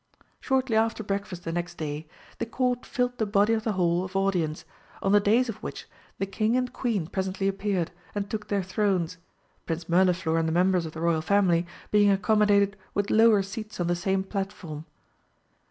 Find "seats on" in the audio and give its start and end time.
13.43-13.85